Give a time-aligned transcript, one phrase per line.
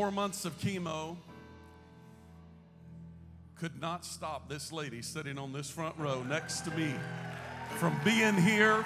[0.00, 1.14] Four months of chemo
[3.56, 6.94] could not stop this lady sitting on this front row next to me
[7.76, 8.82] from being here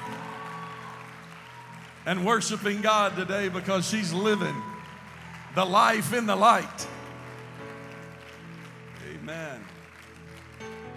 [2.04, 4.56] and worshiping God today because she's living
[5.54, 6.88] the life in the light.
[9.14, 9.64] Amen.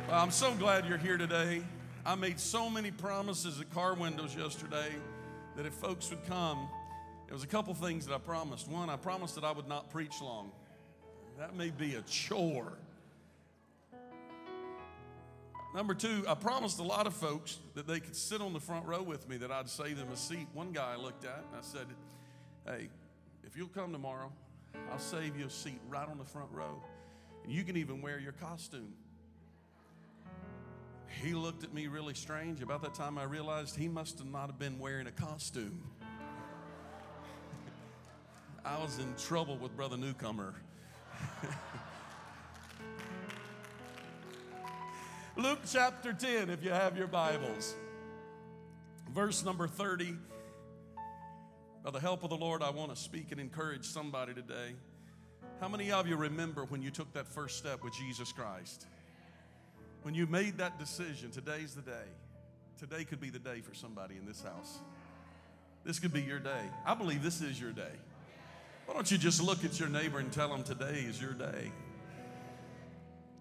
[0.07, 1.61] Well, I'm so glad you're here today.
[2.07, 4.95] I made so many promises at car windows yesterday
[5.55, 6.67] that if folks would come,
[7.27, 8.69] there was a couple things that I promised.
[8.69, 10.51] One, I promised that I would not preach long.
[11.37, 12.73] That may be a chore.
[15.75, 18.85] Number two, I promised a lot of folks that they could sit on the front
[18.85, 20.47] row with me, that I'd save them a seat.
[20.53, 21.85] One guy I looked at and I said,
[22.65, 22.89] Hey,
[23.43, 24.31] if you'll come tomorrow,
[24.91, 26.81] I'll save you a seat right on the front row.
[27.43, 28.93] And you can even wear your costume.
[31.21, 32.61] He looked at me really strange.
[32.61, 35.81] About that time, I realized he must have not have been wearing a costume.
[38.67, 40.53] I was in trouble with Brother Newcomer.
[45.37, 47.75] Luke chapter 10, if you have your Bibles.
[49.15, 50.17] Verse number 30.
[51.81, 54.75] By the help of the Lord, I want to speak and encourage somebody today.
[55.61, 58.85] How many of you remember when you took that first step with Jesus Christ?
[60.01, 62.07] When you made that decision, today's the day.
[62.77, 64.79] Today could be the day for somebody in this house.
[65.85, 66.69] This could be your day.
[66.85, 67.93] I believe this is your day.
[68.87, 71.73] Why don't you just look at your neighbor and tell him today is your day?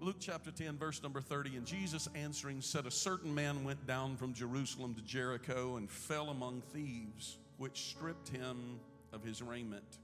[0.00, 1.56] Luke chapter 10, verse number 30.
[1.56, 6.30] And Jesus answering said, A certain man went down from Jerusalem to Jericho and fell
[6.30, 8.80] among thieves, which stripped him
[9.12, 9.98] of his raiment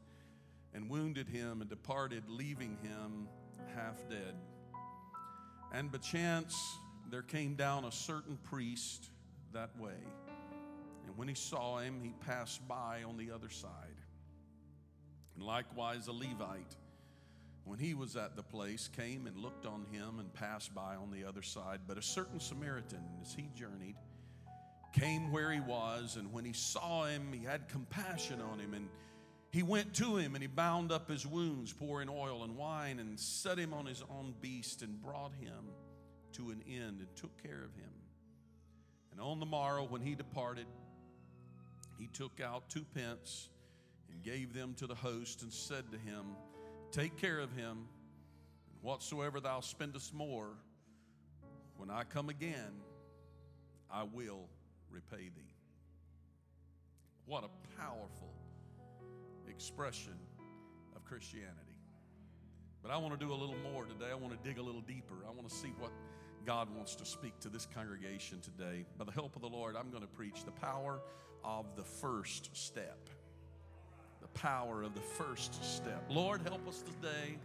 [0.74, 3.26] and wounded him and departed, leaving him
[3.74, 4.34] half dead.
[5.72, 6.56] And by chance
[7.10, 9.10] there came down a certain priest
[9.52, 9.98] that way.
[11.04, 13.91] And when he saw him, he passed by on the other side.
[15.42, 16.76] And likewise, a Levite,
[17.64, 21.10] when he was at the place, came and looked on him and passed by on
[21.10, 21.80] the other side.
[21.88, 23.96] But a certain Samaritan, as he journeyed,
[24.92, 28.72] came where he was, and when he saw him, he had compassion on him.
[28.72, 28.88] And
[29.50, 33.18] he went to him and he bound up his wounds, pouring oil and wine, and
[33.18, 35.72] set him on his own beast, and brought him
[36.34, 37.90] to an end, and took care of him.
[39.10, 40.66] And on the morrow, when he departed,
[41.98, 43.48] he took out two pence
[44.12, 46.26] and gave them to the host, and said to him,
[46.90, 47.88] Take care of him,
[48.70, 50.50] and whatsoever thou spendest more,
[51.76, 52.80] when I come again,
[53.90, 54.48] I will
[54.90, 55.54] repay thee.
[57.26, 58.34] What a powerful
[59.48, 60.14] expression
[60.94, 61.76] of Christianity.
[62.82, 64.10] But I want to do a little more today.
[64.10, 65.14] I want to dig a little deeper.
[65.26, 65.92] I want to see what
[66.44, 68.84] God wants to speak to this congregation today.
[68.98, 71.00] By the help of the Lord, I'm going to preach the power
[71.44, 73.08] of the first step.
[74.34, 76.04] Power of the first step.
[76.08, 77.38] Lord, help us today.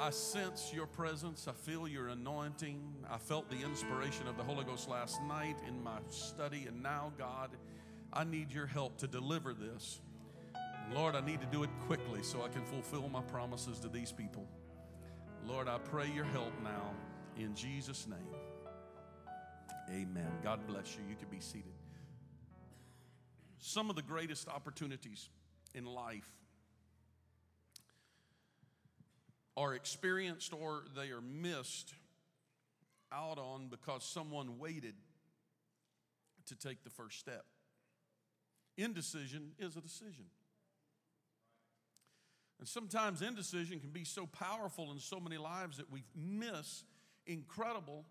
[0.00, 1.46] I sense your presence.
[1.48, 2.80] I feel your anointing.
[3.10, 6.66] I felt the inspiration of the Holy Ghost last night in my study.
[6.66, 7.50] And now, God,
[8.12, 10.00] I need your help to deliver this.
[10.92, 14.12] Lord, I need to do it quickly so I can fulfill my promises to these
[14.12, 14.46] people.
[15.46, 16.92] Lord, I pray your help now
[17.38, 18.18] in Jesus' name.
[19.90, 20.30] Amen.
[20.42, 21.02] God bless you.
[21.08, 21.73] You can be seated.
[23.66, 25.30] Some of the greatest opportunities
[25.74, 26.28] in life
[29.56, 31.94] are experienced or they are missed
[33.10, 34.92] out on because someone waited
[36.44, 37.46] to take the first step.
[38.76, 40.26] Indecision is a decision.
[42.58, 46.84] And sometimes indecision can be so powerful in so many lives that we miss
[47.26, 48.04] incredible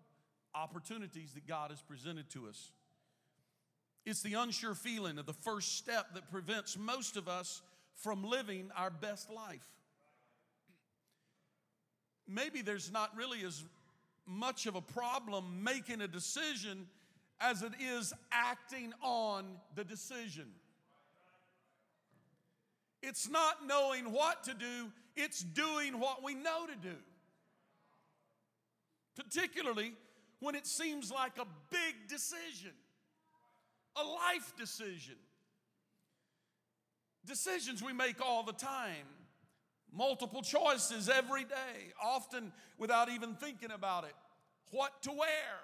[0.52, 2.72] opportunities that God has presented to us.
[4.04, 7.62] It's the unsure feeling of the first step that prevents most of us
[7.94, 9.66] from living our best life.
[12.26, 13.64] Maybe there's not really as
[14.26, 16.86] much of a problem making a decision
[17.40, 20.46] as it is acting on the decision.
[23.02, 26.96] It's not knowing what to do, it's doing what we know to do.
[29.14, 29.92] Particularly
[30.40, 32.72] when it seems like a big decision,
[33.96, 35.16] a life decision.
[37.26, 39.06] Decisions we make all the time,
[39.92, 44.14] multiple choices every day, often without even thinking about it.
[44.70, 45.60] What to wear,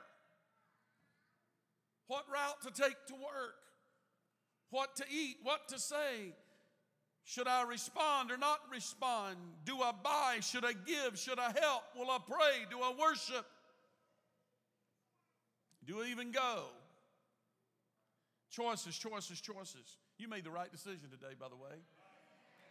[2.06, 3.56] what route to take to work,
[4.70, 6.34] what to eat, what to say.
[7.24, 9.36] Should I respond or not respond?
[9.64, 10.38] Do I buy?
[10.40, 11.18] Should I give?
[11.18, 11.82] Should I help?
[11.96, 12.66] Will I pray?
[12.70, 13.44] Do I worship?
[15.86, 16.64] Do I even go?
[18.50, 19.96] Choices, choices, choices.
[20.18, 21.78] You made the right decision today, by the way.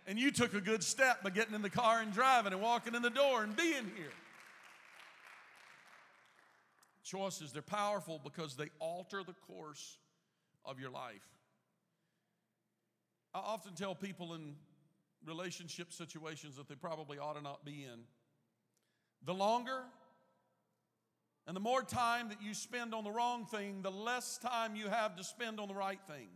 [0.07, 2.95] And you took a good step by getting in the car and driving and walking
[2.95, 4.11] in the door and being here.
[7.03, 9.97] Choices, they're powerful because they alter the course
[10.65, 11.27] of your life.
[13.33, 14.55] I often tell people in
[15.25, 18.01] relationship situations that they probably ought to not be in.
[19.25, 19.83] The longer
[21.50, 24.88] and the more time that you spend on the wrong thing, the less time you
[24.88, 26.28] have to spend on the right thing.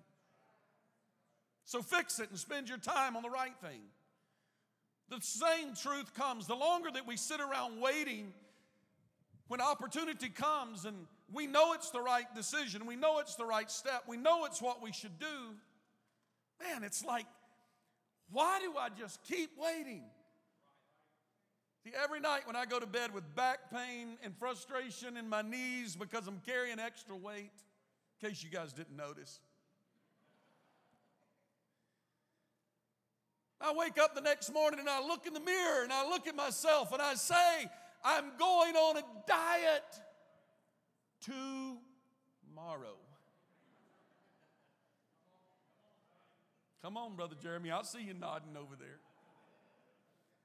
[1.66, 3.82] So fix it and spend your time on the right thing.
[5.10, 6.48] The same truth comes.
[6.48, 8.34] The longer that we sit around waiting
[9.50, 10.98] when opportunity comes and
[11.32, 14.64] we know it's the right decision, we know it's the right step, we know it's
[14.64, 15.54] what we should do,
[16.60, 17.28] man, it's like,
[18.32, 20.06] why do I just keep waiting?
[21.84, 25.42] See, every night when I go to bed with back pain and frustration in my
[25.42, 27.52] knees because I'm carrying extra weight,
[28.22, 29.42] in case you guys didn't notice.
[33.60, 36.28] I wake up the next morning and I look in the mirror and I look
[36.28, 37.70] at myself and I say,
[38.04, 40.00] I'm going on a diet
[41.22, 42.98] tomorrow.
[46.82, 47.72] Come on, Brother Jeremy.
[47.72, 49.00] I see you nodding over there.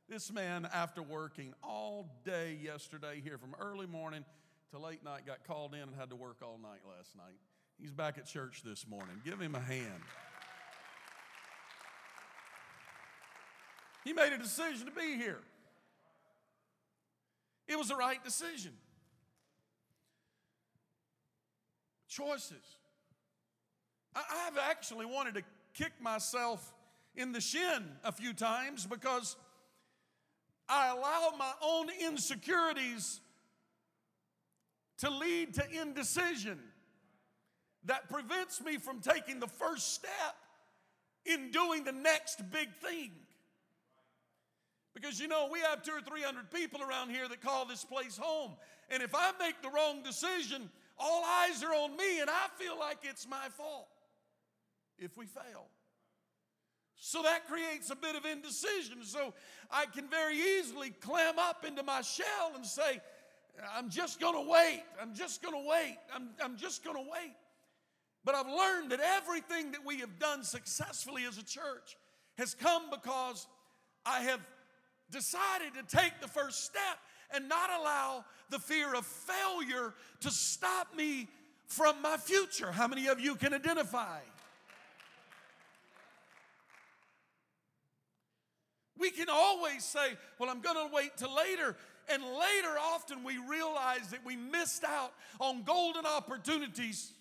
[0.09, 4.25] This man, after working all day yesterday here from early morning
[4.71, 7.37] to late night, got called in and had to work all night last night.
[7.79, 9.21] He's back at church this morning.
[9.23, 10.03] Give him a hand.
[14.03, 15.41] He made a decision to be here.
[17.67, 18.73] It was the right decision.
[22.09, 22.65] Choices.
[24.17, 25.43] I've actually wanted to
[25.75, 26.73] kick myself
[27.15, 29.37] in the shin a few times because
[30.69, 33.21] I allow my own insecurities
[34.99, 36.59] to lead to indecision
[37.85, 40.37] that prevents me from taking the first step
[41.25, 43.13] in doing the next big thing.
[44.95, 47.85] Because you know, we have two or three hundred people around here that call this
[47.85, 48.53] place home.
[48.91, 50.69] And if I make the wrong decision,
[50.99, 53.87] all eyes are on me, and I feel like it's my fault
[54.99, 55.67] if we fail.
[56.99, 59.05] So that creates a bit of indecision.
[59.05, 59.33] So
[59.71, 63.01] I can very easily clam up into my shell and say,
[63.75, 64.83] I'm just to wait.
[65.01, 65.97] I'm just to wait.
[66.15, 67.35] I'm, I'm just to wait.
[68.25, 71.97] But I've learned that everything that we have done successfully as a church
[72.37, 73.47] has come because
[74.05, 74.41] I have
[75.11, 76.99] decided to take the first step
[77.33, 81.29] and not allow the fear of failure to stop me
[81.67, 82.73] from my future.
[82.73, 84.19] How many of you can identify?
[88.99, 91.77] We can always say, Well, I'm going to wait till later.
[92.11, 97.13] And later, often we realize that we missed out on golden opportunities.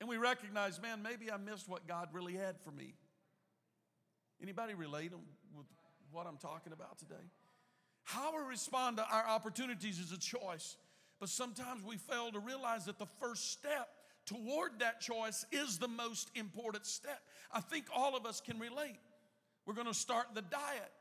[0.00, 2.94] And we recognize, man, maybe I missed what God really had for me.
[4.42, 5.12] Anybody relate
[5.56, 5.66] with
[6.10, 7.14] what I'm talking about today?
[8.02, 10.76] How we respond to our opportunities is a choice,
[11.20, 13.88] but sometimes we fail to realize that the first step
[14.26, 17.20] toward that choice is the most important step.
[17.52, 18.98] I think all of us can relate.
[19.66, 20.92] We're going to start the diet.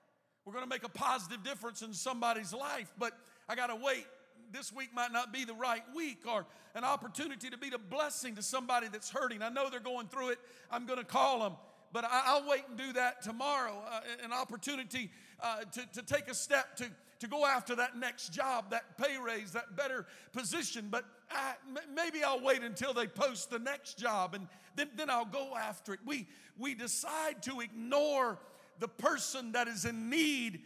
[0.45, 3.13] We're going to make a positive difference in somebody's life, but
[3.47, 4.05] I got to wait.
[4.51, 8.35] This week might not be the right week or an opportunity to be a blessing
[8.35, 9.41] to somebody that's hurting.
[9.41, 10.39] I know they're going through it.
[10.69, 11.53] I'm going to call them
[11.93, 13.77] but I, will wait and do that tomorrow.
[13.89, 16.89] Uh, an opportunity uh, to, to take a step to,
[17.19, 20.87] to go after that next job, that pay raise, that better position.
[20.89, 21.55] But I,
[21.93, 25.93] maybe I'll wait until they post the next job and then, then I'll go after
[25.93, 25.99] it.
[26.05, 28.39] We, we decide to ignore
[28.79, 30.61] the person that is in need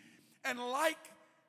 [0.46, 0.98] and like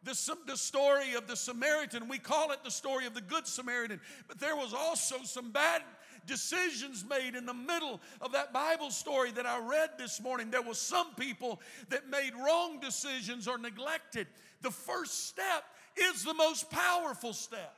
[0.03, 2.09] the, the story of the Samaritan.
[2.09, 5.83] We call it the story of the Good Samaritan, but there was also some bad
[6.27, 10.51] decisions made in the middle of that Bible story that I read this morning.
[10.51, 14.27] There were some people that made wrong decisions or neglected.
[14.61, 15.65] The first step
[15.97, 17.78] is the most powerful step.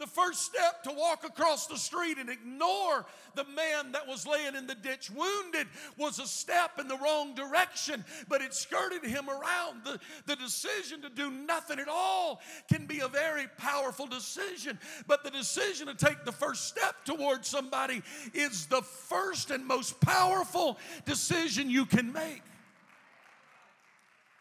[0.00, 3.04] The first step to walk across the street and ignore
[3.34, 5.66] the man that was laying in the ditch wounded
[5.98, 9.84] was a step in the wrong direction, but it skirted him around.
[9.84, 12.40] The, the decision to do nothing at all
[12.72, 17.46] can be a very powerful decision, but the decision to take the first step towards
[17.46, 18.00] somebody
[18.32, 22.42] is the first and most powerful decision you can make.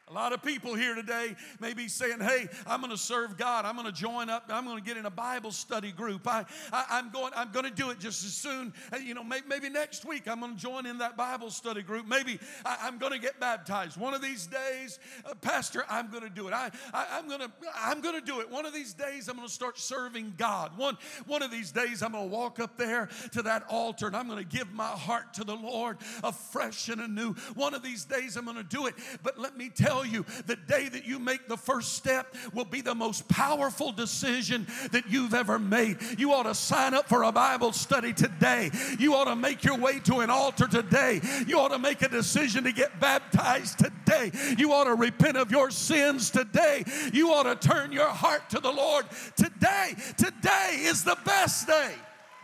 [0.09, 3.65] A lot of people here today may be saying, Hey, I'm going to serve God.
[3.65, 4.45] I'm going to join up.
[4.49, 6.27] I'm going to get in a Bible study group.
[6.27, 8.73] I, I, am going, I'm going to do it just as soon.
[9.03, 12.07] You know, maybe, maybe next week I'm going to join in that Bible study group.
[12.07, 13.97] Maybe I, am going to get baptized.
[13.97, 16.53] One of these days, uh, Pastor, I'm going to do it.
[16.53, 18.49] I, I, am going to, I'm going to do it.
[18.49, 20.75] One of these days, I'm going to start serving God.
[20.75, 20.97] One,
[21.27, 24.27] one of these days, I'm going to walk up there to that altar and I'm
[24.27, 27.33] going to give my heart to the Lord afresh and anew.
[27.53, 28.95] One of these days, I'm going to do it.
[29.21, 32.65] But let me tell tell you, the day that you make the first step will
[32.65, 35.97] be the most powerful decision that you've ever made.
[36.17, 38.71] You ought to sign up for a Bible study today.
[38.97, 41.21] You ought to make your way to an altar today.
[41.47, 44.31] You ought to make a decision to get baptized today.
[44.57, 46.83] You ought to repent of your sins today.
[47.13, 49.95] You ought to turn your heart to the Lord today.
[50.17, 51.93] Today is the best day.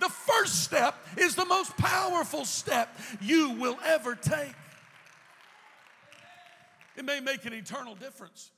[0.02, 4.54] The first step is the most powerful step you will ever take.
[6.98, 8.52] It may make an eternal difference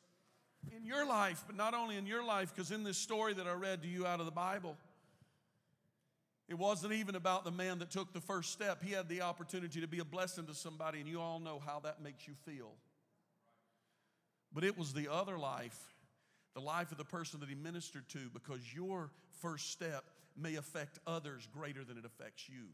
[0.76, 3.54] in your life, but not only in your life, because in this story that I
[3.54, 4.76] read to you out of the Bible,
[6.48, 8.84] it wasn't even about the man that took the first step.
[8.84, 11.80] He had the opportunity to be a blessing to somebody, and you all know how
[11.82, 12.72] that makes you feel.
[14.54, 15.78] But it was the other life,
[16.54, 20.06] the life of the person that he ministered to, because your first step
[20.38, 22.68] may affect others greater than it affects you.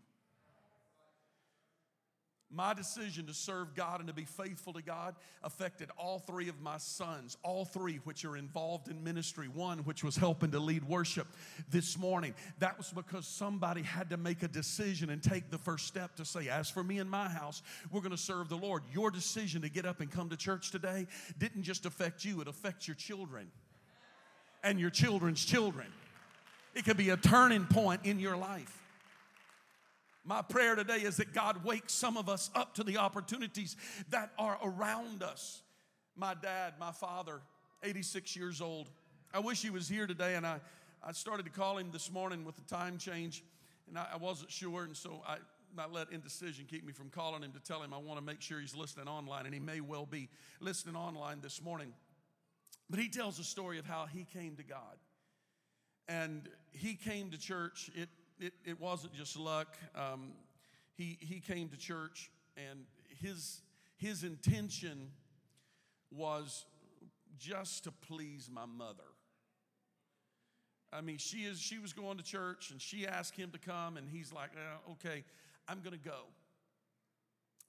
[2.53, 6.61] My decision to serve God and to be faithful to God affected all three of
[6.61, 10.83] my sons, all three which are involved in ministry, one which was helping to lead
[10.83, 11.27] worship
[11.71, 12.35] this morning.
[12.59, 16.25] That was because somebody had to make a decision and take the first step to
[16.25, 18.83] say, As for me and my house, we're going to serve the Lord.
[18.93, 21.07] Your decision to get up and come to church today
[21.39, 23.49] didn't just affect you, it affects your children
[24.63, 25.87] and your children's children.
[26.75, 28.82] It could be a turning point in your life.
[30.25, 33.75] My prayer today is that God wakes some of us up to the opportunities
[34.09, 35.61] that are around us.
[36.15, 37.41] My dad, my father,
[37.83, 38.89] 86 years old.
[39.33, 40.61] I wish he was here today, and I,
[41.05, 43.43] I started to call him this morning with the time change,
[43.89, 45.37] and I, I wasn't sure, and so I,
[45.77, 48.41] I let indecision keep me from calling him to tell him I want to make
[48.41, 50.29] sure he's listening online, and he may well be
[50.61, 51.91] listening online this morning.
[52.89, 54.97] But he tells a story of how he came to God.
[56.07, 57.89] And he came to church.
[57.95, 59.75] It it, it wasn't just luck.
[59.95, 60.33] Um,
[60.95, 62.85] he, he came to church, and
[63.21, 63.61] his,
[63.97, 65.11] his intention
[66.11, 66.65] was
[67.37, 69.03] just to please my mother.
[70.91, 73.97] I mean, she is she was going to church and she asked him to come,
[73.97, 75.23] and he's like, oh, okay,
[75.67, 76.27] I'm gonna go.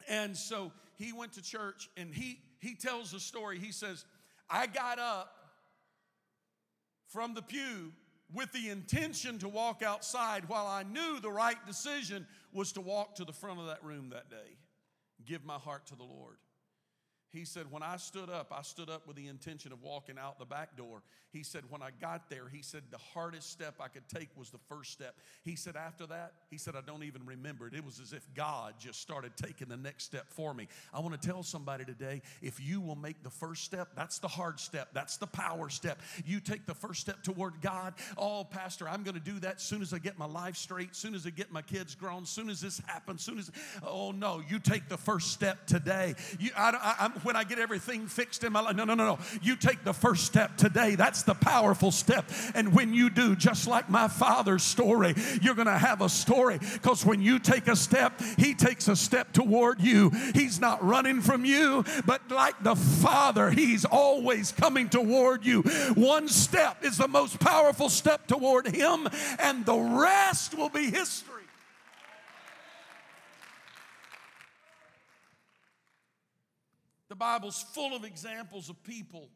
[0.09, 3.59] And so he went to church and he he tells the story.
[3.59, 4.05] He says,
[4.51, 5.35] I got up
[7.09, 7.93] from the pew
[8.35, 13.15] with the intention to walk outside while I knew the right decision was to walk
[13.17, 14.57] to the front of that room that day,
[15.25, 16.37] give my heart to the Lord.
[17.35, 20.39] He said, When I stood up, I stood up with the intention of walking out
[20.39, 21.03] the back door.
[21.33, 24.51] He said, When I got there, he said, The hardest step I could take was
[24.51, 25.17] the first step.
[25.43, 27.75] He said, After that, he said, I don't even remember it.
[27.75, 30.69] It was as if God just started taking the next step for me.
[30.93, 34.29] I want to tell somebody today if you will make the first step, that's the
[34.29, 36.01] hard step, that's the power step.
[36.25, 37.95] You take the first step toward God.
[38.17, 41.17] Oh, Pastor, I'm going to do that soon as I get my life straight, soon
[41.17, 43.51] as I get my kids grown, soon as this happens, soon as,
[43.85, 46.15] oh no, you take the first step today.
[46.39, 48.77] You, I, I, when I get everything fixed in my life.
[48.77, 49.19] No, no, no, no.
[49.43, 50.95] You take the first step today.
[50.95, 52.31] That's the powerful step.
[52.55, 56.59] And when you do, just like my father's story, you're going to have a story
[56.59, 60.11] because when you take a step, he takes a step toward you.
[60.35, 65.63] He's not running from you, but like the father, he's always coming toward you.
[65.95, 71.34] One step is the most powerful step toward him, and the rest will be history.
[77.15, 79.29] The Bible's full of examples of people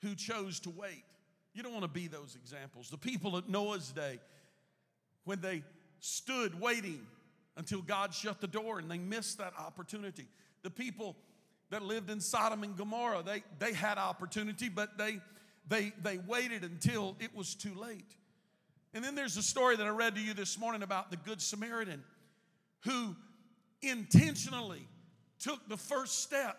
[0.00, 1.04] who chose to wait.
[1.52, 2.88] You don't want to be those examples.
[2.88, 4.18] The people at Noah's day,
[5.24, 5.62] when they
[6.00, 7.06] stood waiting
[7.54, 10.26] until God shut the door and they missed that opportunity.
[10.62, 11.18] The people
[11.68, 15.20] that lived in Sodom and Gomorrah, they, they had opportunity, but they,
[15.68, 18.16] they, they waited until it was too late.
[18.94, 21.42] And then there's a story that I read to you this morning about the Good
[21.42, 22.02] Samaritan
[22.86, 23.14] who
[23.82, 24.88] intentionally
[25.38, 26.58] took the first step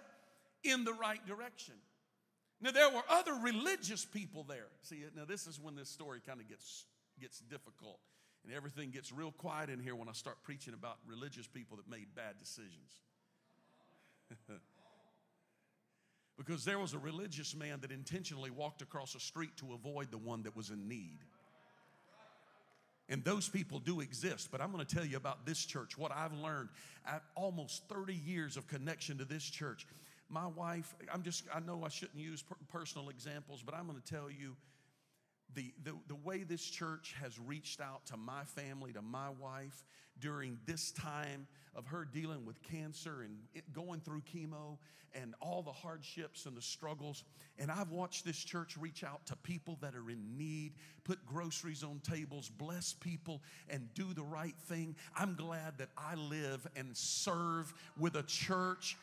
[0.67, 1.75] in the right direction.
[2.59, 4.67] Now, there were other religious people there.
[4.81, 6.85] See, now this is when this story kind of gets,
[7.19, 7.99] gets difficult.
[8.43, 11.89] And everything gets real quiet in here when I start preaching about religious people that
[11.89, 13.01] made bad decisions.
[16.37, 20.17] because there was a religious man that intentionally walked across a street to avoid the
[20.17, 21.19] one that was in need.
[23.09, 26.11] And those people do exist, but I'm going to tell you about this church, what
[26.11, 26.69] I've learned
[27.05, 29.87] at almost 30 years of connection to this church.
[30.29, 34.13] My wife, I'm just, I know I shouldn't use personal examples, but I'm going to
[34.13, 34.55] tell you
[35.53, 39.85] the, the, the way this church has reached out to my family, to my wife
[40.19, 43.37] during this time of her dealing with cancer and
[43.73, 44.77] going through chemo
[45.13, 47.23] and all the hardships and the struggles.
[47.59, 51.83] And I've watched this church reach out to people that are in need, put groceries
[51.83, 54.95] on tables, bless people, and do the right thing.
[55.15, 58.97] I'm glad that I live and serve with a church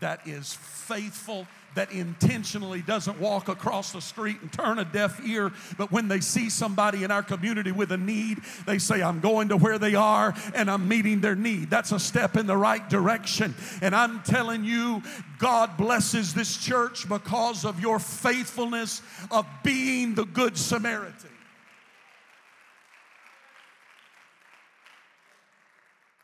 [0.00, 5.50] that is faithful, that intentionally doesn't walk across the street and turn a deaf ear,
[5.78, 9.48] but when they see somebody in our community with a need, they say, I'm going
[9.48, 11.70] to where they are and I'm meeting their need.
[11.70, 13.54] That's a step in the right direction.
[13.80, 15.02] And I'm telling you,
[15.38, 21.31] God blesses this church because of your faithfulness of being the Good Samaritan.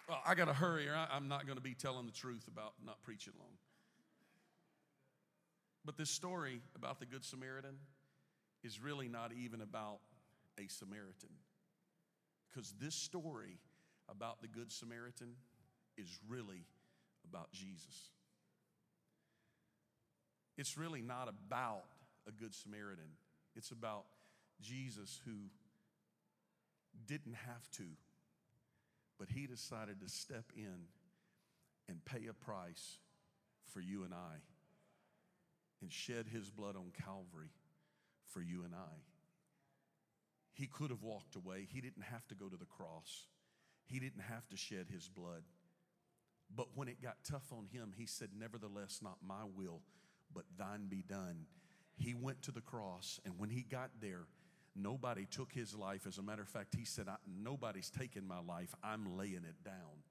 [0.09, 2.73] Well, I got to hurry, or I'm not going to be telling the truth about
[2.85, 3.53] not preaching long.
[5.85, 7.77] But this story about the Good Samaritan
[8.65, 9.99] is really not even about
[10.59, 11.29] a Samaritan.
[12.49, 13.59] Because this story
[14.09, 15.35] about the Good Samaritan
[15.99, 16.65] is really
[17.29, 18.11] about Jesus.
[20.57, 21.85] It's really not about
[22.27, 23.13] a Good Samaritan,
[23.55, 24.05] it's about
[24.61, 25.51] Jesus who
[27.07, 27.85] didn't have to
[29.19, 30.87] but he decided to step in
[31.89, 32.99] and pay a price
[33.73, 34.37] for you and I
[35.81, 37.51] and shed his blood on Calvary
[38.27, 39.03] for you and I.
[40.53, 41.67] He could have walked away.
[41.71, 43.27] He didn't have to go to the cross.
[43.87, 45.43] He didn't have to shed his blood.
[46.55, 49.83] But when it got tough on him, he said, Nevertheless, not my will,
[50.35, 51.47] but thine be done.
[51.97, 54.27] He went to the cross, and when he got there,
[54.81, 56.07] Nobody took his life.
[56.07, 57.07] As a matter of fact, he said,
[57.43, 58.75] Nobody's taking my life.
[58.83, 60.03] I'm laying it down.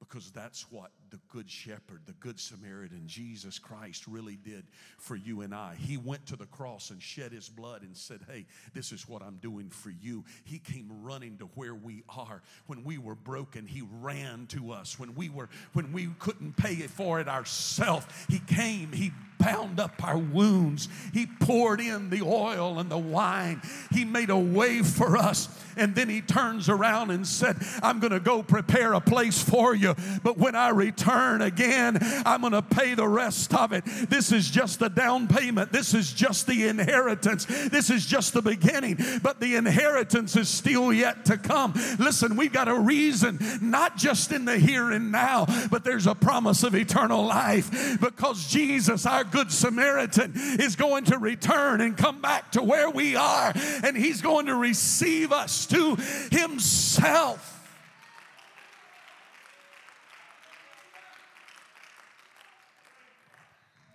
[0.00, 4.64] Because that's what the Good Shepherd, the Good Samaritan, Jesus Christ really did
[4.96, 5.74] for you and I.
[5.76, 9.22] He went to the cross and shed his blood and said, Hey, this is what
[9.22, 10.24] I'm doing for you.
[10.44, 12.42] He came running to where we are.
[12.66, 15.00] When we were broken, he ran to us.
[15.00, 20.04] When we were when we couldn't pay for it ourselves, he came, he bound up
[20.04, 20.88] our wounds.
[21.12, 23.62] He poured in the oil and the wine.
[23.90, 25.48] He made a way for us.
[25.76, 29.74] And then he turns around and said, I'm going to go prepare a place for
[29.74, 29.94] you.
[30.24, 33.84] But when I return again, I'm going to pay the rest of it.
[34.10, 35.70] This is just the down payment.
[35.70, 37.44] This is just the inheritance.
[37.44, 38.98] This is just the beginning.
[39.22, 41.74] But the inheritance is still yet to come.
[41.98, 46.14] Listen, we've got a reason, not just in the here and now, but there's a
[46.14, 52.20] promise of eternal life because Jesus, our Good Samaritan is going to return and come
[52.20, 53.52] back to where we are,
[53.84, 55.96] and he's going to receive us to
[56.30, 57.54] himself.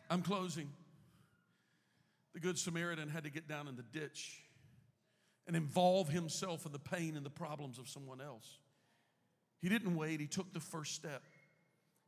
[0.10, 0.70] I'm closing.
[2.34, 4.44] The Good Samaritan had to get down in the ditch
[5.48, 8.60] and involve himself in the pain and the problems of someone else.
[9.62, 11.24] He didn't wait, he took the first step.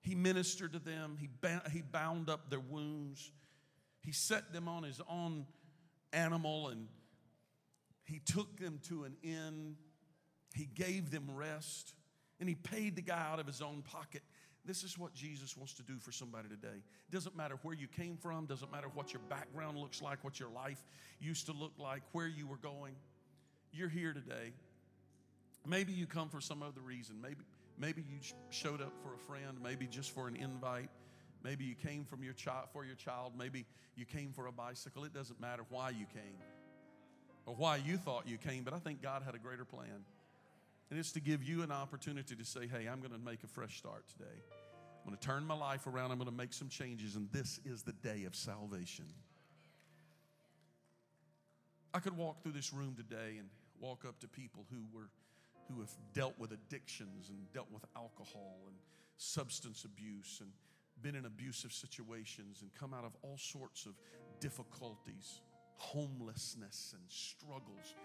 [0.05, 1.29] He ministered to them, he,
[1.73, 3.31] he bound up their wounds,
[4.01, 5.47] he set them on his own
[6.13, 6.87] animal, and
[8.03, 9.77] he took them to an inn.
[10.53, 11.95] He gave them rest,
[12.39, 14.21] and he paid the guy out of his own pocket.
[14.63, 16.83] This is what Jesus wants to do for somebody today.
[17.09, 20.49] Doesn't matter where you came from, doesn't matter what your background looks like, what your
[20.49, 20.83] life
[21.19, 22.93] used to look like, where you were going.
[23.71, 24.53] You're here today.
[25.65, 27.19] Maybe you come for some other reason.
[27.21, 27.41] Maybe
[27.77, 30.89] Maybe you showed up for a friend, maybe just for an invite.
[31.43, 33.33] Maybe you came from your child for your child.
[33.37, 35.03] Maybe you came for a bicycle.
[35.03, 36.37] It doesn't matter why you came
[37.45, 40.05] or why you thought you came, but I think God had a greater plan.
[40.89, 43.47] And it's to give you an opportunity to say, hey, I'm going to make a
[43.47, 44.39] fresh start today.
[45.03, 46.11] I'm going to turn my life around.
[46.11, 49.05] I'm going to make some changes, and this is the day of salvation.
[51.93, 55.09] I could walk through this room today and walk up to people who were
[55.67, 58.75] who have dealt with addictions and dealt with alcohol and
[59.17, 60.51] substance abuse and
[61.01, 63.93] been in abusive situations and come out of all sorts of
[64.39, 65.41] difficulties,
[65.77, 67.95] homelessness and struggles.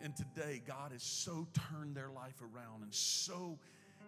[0.00, 3.58] And today, God has so turned their life around and so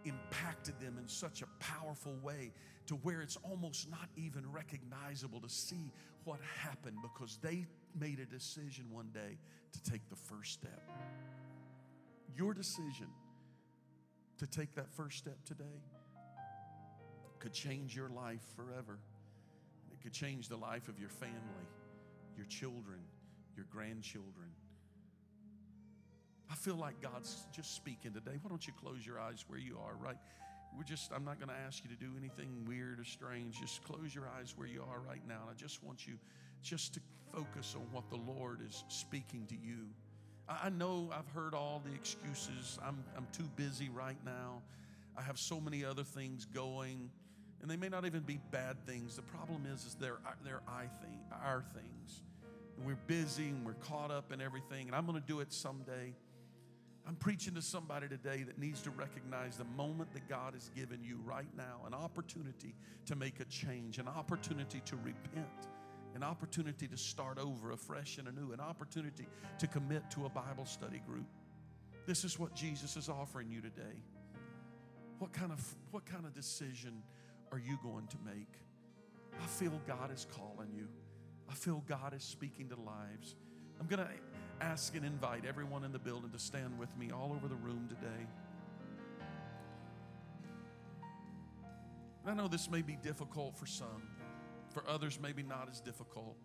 [0.05, 2.53] impacted them in such a powerful way
[2.87, 5.91] to where it's almost not even recognizable to see
[6.25, 7.67] what happened because they
[7.99, 9.39] made a decision one day
[9.73, 10.83] to take the first step.
[12.37, 13.09] Your decision
[14.39, 15.83] to take that first step today
[17.39, 18.99] could change your life forever.
[19.93, 21.69] It could change the life of your family,
[22.37, 23.01] your children,
[23.57, 24.51] your grandchildren.
[26.51, 28.39] I feel like God's just speaking today.
[28.41, 30.17] Why don't you close your eyes where you are, right?
[30.77, 33.61] We're just, I'm not going to ask you to do anything weird or strange.
[33.61, 35.41] Just close your eyes where you are right now.
[35.43, 36.15] And I just want you
[36.63, 37.01] just to
[37.33, 39.89] focus on what the Lord is speaking to you.
[40.49, 42.79] I know I've heard all the excuses.
[42.83, 44.63] I'm, I'm too busy right now.
[45.17, 47.11] I have so many other things going,
[47.61, 49.17] and they may not even be bad things.
[49.17, 50.85] The problem is, is they're, uh, they're I
[51.45, 52.23] our things.
[52.85, 56.15] we're busy and we're caught up in everything, and I'm going to do it someday.
[57.07, 61.03] I'm preaching to somebody today that needs to recognize the moment that God has given
[61.03, 62.75] you right now an opportunity
[63.07, 65.69] to make a change, an opportunity to repent,
[66.15, 69.27] an opportunity to start over afresh and anew, an opportunity
[69.59, 71.27] to commit to a Bible study group.
[72.07, 74.03] This is what Jesus is offering you today.
[75.19, 77.03] What kind of, what kind of decision
[77.53, 78.55] are you going to make?
[79.43, 80.89] I feel God is calling you.
[81.49, 83.35] I feel God is speaking to lives.
[83.81, 84.11] I'm going to
[84.61, 87.89] ask and invite everyone in the building to stand with me all over the room
[87.89, 88.27] today.
[92.27, 94.03] I know this may be difficult for some,
[94.71, 96.37] for others, maybe not as difficult.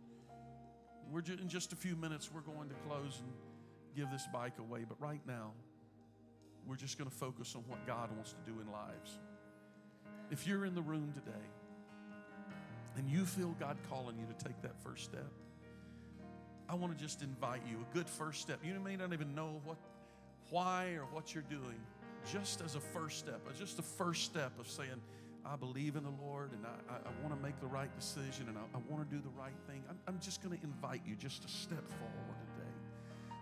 [1.11, 3.31] We're just, in just a few minutes, we're going to close and
[3.95, 5.51] give this bike away, but right now,
[6.65, 9.19] we're just going to focus on what God wants to do in lives.
[10.31, 11.45] If you're in the room today
[12.97, 15.31] and you feel God calling you to take that first step,
[16.69, 18.59] I want to just invite you a good first step.
[18.63, 19.77] You may not even know what,
[20.49, 21.79] why, or what you're doing.
[22.31, 25.01] Just as a first step, just the first step of saying,
[25.45, 28.57] I believe in the Lord and I, I, want to make the right decision and
[28.57, 29.83] I, I want to do the right thing.
[29.89, 32.71] I'm, I'm just going to invite you just to step forward today.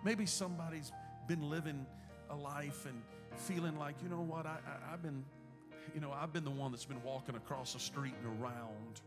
[0.03, 0.91] Maybe somebody's
[1.27, 1.85] been living
[2.29, 3.01] a life and
[3.35, 5.23] feeling like, you know what, I, I, I've been,
[5.93, 9.01] you know, I've been the one that's been walking across the street and around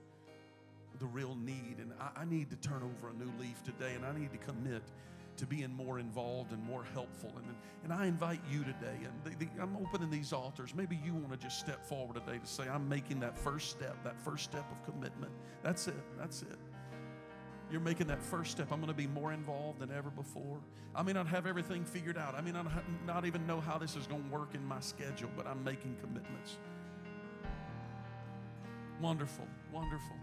[1.00, 1.76] the real need.
[1.80, 4.38] And I, I, need to turn over a new leaf today, and I need to
[4.38, 4.82] commit
[5.36, 7.32] to being more involved and more helpful.
[7.36, 7.46] And,
[7.82, 10.74] and I invite you today, and the, the, I'm opening these altars.
[10.74, 14.02] Maybe you want to just step forward today to say, I'm making that first step,
[14.04, 15.32] that first step of commitment.
[15.62, 15.94] That's it.
[16.18, 16.58] That's it.
[17.70, 18.68] You're making that first step.
[18.70, 20.60] I'm going to be more involved than ever before.
[20.94, 22.34] I may not have everything figured out.
[22.34, 22.66] I may not,
[23.06, 25.96] not even know how this is going to work in my schedule, but I'm making
[26.00, 26.58] commitments.
[29.00, 30.16] Wonderful, wonderful.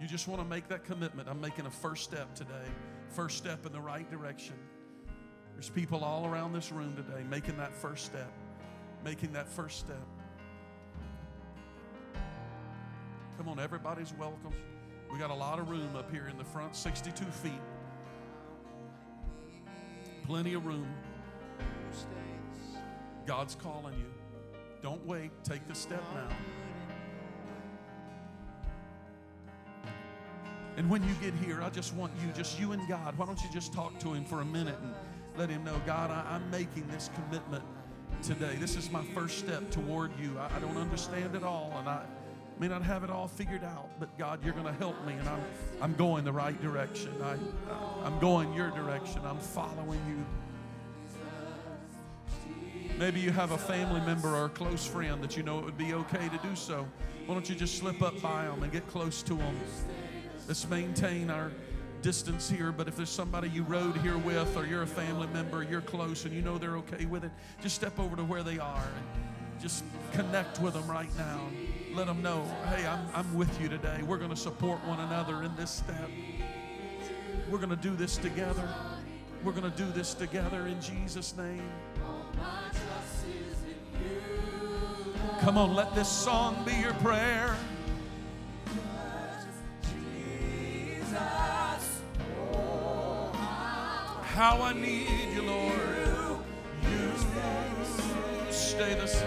[0.00, 1.28] You just want to make that commitment.
[1.28, 2.68] I'm making a first step today,
[3.10, 4.56] first step in the right direction.
[5.54, 8.32] There's people all around this room today making that first step,
[9.04, 10.06] making that first step.
[13.36, 14.52] Come on, everybody's welcome.
[15.12, 17.52] We got a lot of room up here in the front, 62 feet.
[20.26, 20.88] Plenty of room.
[23.26, 24.12] God's calling you.
[24.82, 25.30] Don't wait.
[25.44, 26.36] Take the step now.
[30.76, 33.40] And when you get here, I just want you, just you and God, why don't
[33.42, 34.92] you just talk to Him for a minute and
[35.36, 37.62] let Him know, God, I, am making this commitment
[38.22, 38.56] today.
[38.58, 40.36] This is my first step toward you.
[40.38, 42.02] I, I don't understand it all, and I
[42.58, 45.28] may not have it all figured out, but God, you're going to help me, and
[45.28, 45.44] I'm,
[45.80, 47.14] I'm going the right direction.
[47.22, 47.36] I,
[48.04, 49.20] I'm going your direction.
[49.24, 50.24] I'm following you.
[52.98, 55.78] Maybe you have a family member or a close friend that you know it would
[55.78, 56.86] be okay to do so.
[57.26, 59.56] Why don't you just slip up by them and get close to them?
[60.46, 61.50] Let's maintain our
[62.02, 65.62] distance here, but if there's somebody you rode here with, or you're a family member,
[65.62, 67.30] you're close and you know they're okay with it,
[67.62, 71.40] just step over to where they are and just connect with them right now.
[71.94, 74.02] Let them know, hey, I'm, I'm with you today.
[74.06, 76.10] We're going to support one another in this step.
[77.50, 78.68] We're going to do this together.
[79.42, 81.62] We're going to do this together in Jesus' name.
[85.40, 87.56] Come on, let this song be your prayer.
[94.34, 96.40] How I need you, Lord.
[96.82, 99.22] You Davis?